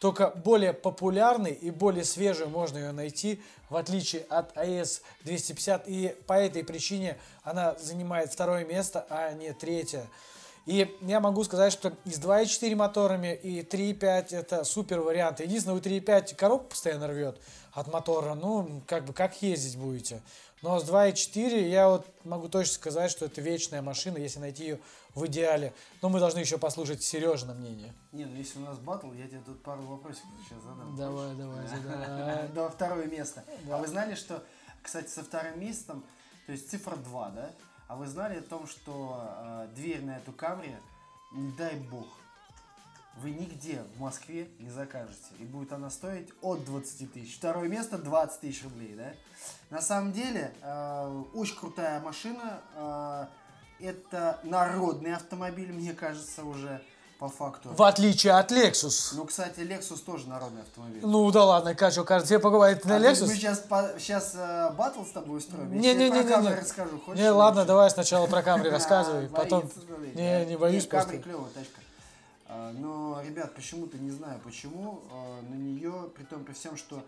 [0.00, 3.40] только более популярный и более свежий можно ее найти,
[3.70, 5.88] в отличие от AES 250.
[5.88, 10.06] И по этой причине она занимает второе место, а не третье.
[10.66, 15.38] И я могу сказать, что и с 2.4 моторами, и 3.5 это супер вариант.
[15.38, 17.40] Единственное, у 3.5 коробку постоянно рвет
[17.72, 18.34] от мотора.
[18.34, 20.20] Ну, как бы, как ездить будете.
[20.62, 24.80] Но с 2.4 я вот могу точно сказать, что это вечная машина, если найти ее
[25.14, 25.72] в идеале.
[26.02, 27.92] Но мы должны еще послушать Сережина мнение.
[28.10, 30.96] Не, ну если у нас батл, я тебе тут пару вопросиков сейчас задам.
[30.96, 32.48] Давай, давай, задавай.
[32.54, 33.44] Да, второе место.
[33.70, 34.42] А вы знали, что,
[34.82, 36.04] кстати, со вторым местом,
[36.46, 37.50] то есть цифра 2, да?
[37.88, 40.74] А вы знали о том, что э, дверь на эту Камри,
[41.32, 42.06] не дай бог,
[43.16, 45.34] вы нигде в Москве не закажете.
[45.38, 47.36] И будет она стоить от 20 тысяч.
[47.36, 49.12] Второе место 20 тысяч рублей, да?
[49.70, 52.60] На самом деле, э, очень крутая машина.
[52.74, 53.26] э,
[53.78, 56.82] это народный автомобиль, мне кажется, уже
[57.18, 57.70] по факту.
[57.72, 59.14] В отличие от Lexus.
[59.14, 61.00] Ну, кстати, Lexus тоже народный автомобиль.
[61.02, 63.26] Ну да ладно, Качо, кажется, тебе покупает на А мы- Lexus?
[63.26, 63.64] Мы сейчас,
[63.98, 64.34] сейчас
[64.76, 65.72] батл с тобой устроим.
[65.72, 66.54] Я Не, не, не, не, не.
[66.54, 67.00] расскажу.
[67.00, 67.68] Хочешь Не, ладно, лучше?
[67.68, 69.60] давай сначала про Камри рассказывай, А, потом...
[69.62, 71.22] боится, говорит, Не, не боюсь Не, Камри просто.
[71.22, 71.80] клевая тачка.
[72.48, 77.02] А, Но, ребят, почему-то не знаю почему, а, на нее, при том, при всем, что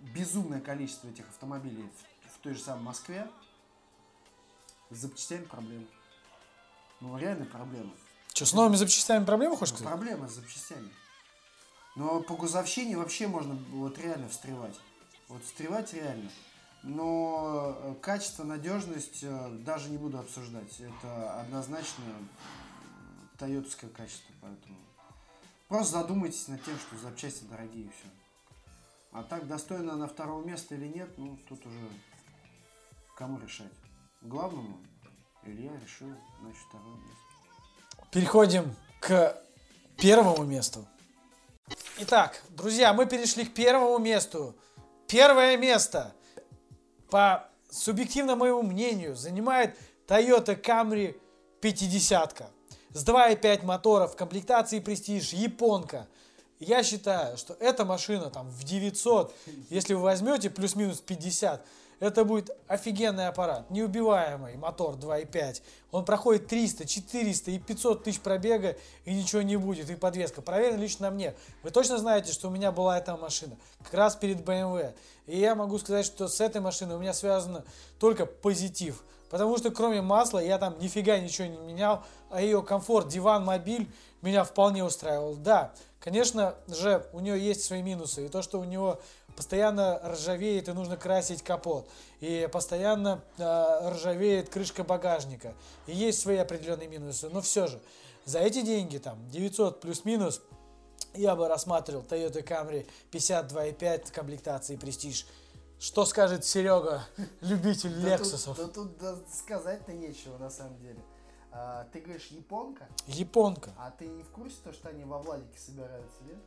[0.00, 1.82] безумное количество этих автомобилей
[2.24, 3.26] в, в той же самой Москве,
[4.90, 5.86] с запчастями проблемы.
[7.00, 7.90] Ну, реально проблема.
[8.34, 9.94] Что, с новыми запчастями проблемы, хочешь Ну, сказать?
[9.94, 10.90] Проблема с запчастями.
[11.94, 14.74] Но по гузовщине вообще можно вот реально встревать.
[15.28, 16.28] Вот встревать реально.
[16.82, 20.80] Но э, качество, надежность э, даже не буду обсуждать.
[20.80, 22.04] Это однозначно
[23.38, 24.76] тойотовское качество, поэтому
[25.68, 28.08] просто задумайтесь над тем, что запчасти дорогие и все.
[29.12, 31.88] А так, достойно она второго места или нет, ну, тут уже
[33.16, 33.72] кому решать.
[34.22, 34.78] Главному
[35.44, 37.23] Илья решил, значит, второе место.
[38.14, 39.36] Переходим к
[39.96, 40.86] первому месту.
[41.98, 44.54] Итак, друзья, мы перешли к первому месту.
[45.08, 46.12] Первое место,
[47.10, 51.20] по субъективному моему мнению, занимает Toyota Camry
[51.60, 52.52] 50
[52.92, 56.06] с 2.5 мотора в комплектации Prestige, японка.
[56.60, 59.34] Я считаю, что эта машина там в 900,
[59.70, 61.66] если вы возьмете плюс-минус 50,
[62.00, 65.62] это будет офигенный аппарат, неубиваемый мотор 2.5.
[65.92, 70.42] Он проходит 300, 400 и 500 тысяч пробега и ничего не будет, и подвеска.
[70.42, 71.34] Проверено лично мне.
[71.62, 74.94] Вы точно знаете, что у меня была эта машина, как раз перед BMW.
[75.26, 77.64] И я могу сказать, что с этой машиной у меня связано
[77.98, 79.02] только позитив.
[79.30, 83.90] Потому что кроме масла я там нифига ничего не менял, а ее комфорт, диван, мобиль
[84.22, 85.36] меня вполне устраивал.
[85.36, 88.26] Да, конечно же, у нее есть свои минусы.
[88.26, 89.00] И то, что у него
[89.36, 91.88] постоянно ржавеет и нужно красить капот.
[92.20, 95.54] И постоянно э, ржавеет крышка багажника.
[95.86, 97.28] И есть свои определенные минусы.
[97.28, 97.80] Но все же,
[98.24, 100.42] за эти деньги, там, 900 плюс-минус,
[101.14, 105.26] я бы рассматривал Toyota Camry 52.5 комплектации Prestige.
[105.78, 107.04] Что скажет Серега,
[107.40, 107.90] любитель?
[108.54, 110.98] Тут, да тут сказать-то нечего на самом деле.
[111.56, 113.72] А, ты говоришь японка, Японка.
[113.78, 116.38] а ты не в курсе то, что они во Владике собираются, нет?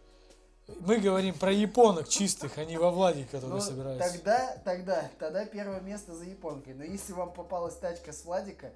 [0.68, 4.12] Мы говорим про японок чистых, а не во Владике, которые Ну, собираются.
[4.12, 6.74] Тогда, тогда, тогда первое место за японкой.
[6.74, 8.74] Но если вам попалась тачка с Владика,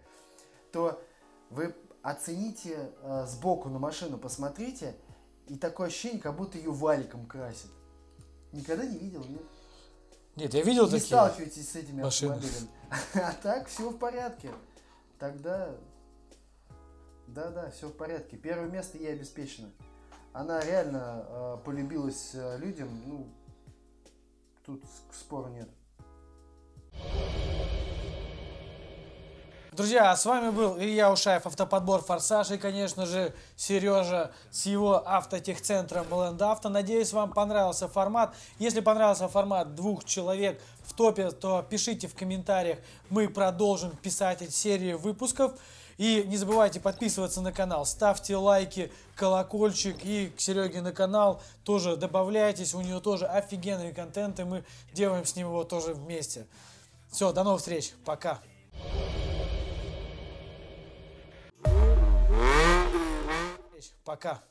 [0.71, 1.01] то
[1.49, 4.95] вы оцените э, сбоку на машину, посмотрите,
[5.47, 7.69] и такое ощущение, как будто ее валиком красит.
[8.53, 9.41] Никогда не видел, нет?
[10.37, 11.07] Нет, я видел не такие.
[11.07, 12.35] сталкивайтесь с этими машины.
[12.35, 12.67] автомобилями.
[13.15, 14.49] А так все в порядке.
[15.19, 15.75] Тогда,
[17.27, 18.37] да-да, все в порядке.
[18.37, 19.69] Первое место ей обеспечено.
[20.34, 22.88] Она реально э, полюбилась э, людям.
[23.05, 23.27] Ну,
[24.65, 25.67] тут спора нет.
[29.73, 36.05] Друзья, с вами был Илья Ушаев, автоподбор Форсаж и, конечно же, Сережа с его автотехцентром
[36.07, 36.69] Blend Авто.
[36.69, 38.34] Надеюсь, вам понравился формат.
[38.59, 42.79] Если понравился формат двух человек в топе, то пишите в комментариях.
[43.09, 45.53] Мы продолжим писать эти серии выпусков.
[46.02, 51.95] И не забывайте подписываться на канал, ставьте лайки, колокольчик и к Сереге на канал тоже
[51.95, 56.47] добавляйтесь, у него тоже офигенный контент, и мы делаем с ним его тоже вместе.
[57.12, 58.41] Все, до новых встреч, пока.
[64.04, 64.41] Пока.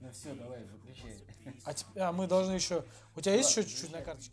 [0.00, 1.23] Ну все, давай, выключай.
[1.64, 2.84] А, теп- а мы должны еще...
[3.16, 4.32] У тебя есть еще чуть-чуть на карточке?